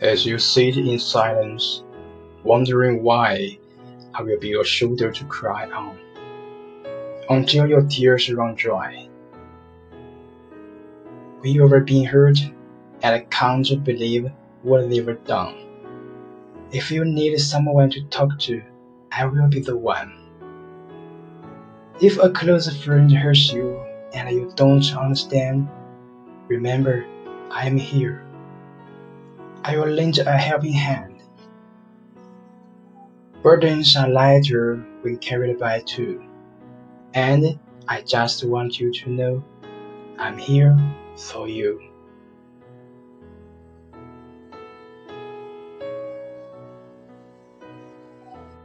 As 0.00 0.26
you 0.26 0.38
sit 0.38 0.76
in 0.76 0.98
silence, 0.98 1.82
wondering 2.44 3.02
why, 3.02 3.58
I 4.12 4.20
will 4.20 4.38
be 4.38 4.48
your 4.48 4.64
shoulder 4.64 5.10
to 5.10 5.24
cry 5.24 5.70
on, 5.70 5.98
until 7.30 7.66
your 7.66 7.80
tears 7.80 8.30
run 8.30 8.56
dry. 8.56 9.08
When 11.40 11.50
you 11.50 11.64
ever 11.64 11.80
been 11.80 12.04
hurt, 12.04 12.38
and 13.02 13.14
I 13.14 13.20
can't 13.30 13.82
believe 13.84 14.30
what 14.62 14.90
they've 14.90 15.24
done. 15.24 15.54
If 16.72 16.90
you 16.90 17.06
need 17.06 17.38
someone 17.38 17.88
to 17.92 18.02
talk 18.08 18.38
to, 18.40 18.62
I 19.10 19.24
will 19.24 19.48
be 19.48 19.60
the 19.60 19.78
one. 19.78 20.12
If 22.02 22.18
a 22.18 22.28
close 22.28 22.68
friend 22.84 23.10
hurts 23.10 23.50
you 23.50 23.82
and 24.12 24.28
you 24.30 24.52
don't 24.56 24.84
understand, 24.94 25.70
remember 26.48 27.06
I 27.50 27.66
am 27.66 27.78
here. 27.78 28.25
I 29.68 29.76
will 29.76 29.88
lend 29.88 30.18
a 30.18 30.30
helping 30.30 30.74
hand. 30.74 31.24
Burdens 33.42 33.96
are 33.96 34.08
lighter 34.08 34.76
when 35.00 35.18
carried 35.18 35.58
by 35.58 35.80
two, 35.80 36.22
and 37.14 37.58
I 37.88 38.02
just 38.02 38.44
want 38.44 38.78
you 38.78 38.92
to 38.92 39.10
know 39.10 39.44
I'm 40.20 40.38
here 40.38 40.78
for 41.16 41.48
you. 41.48 41.82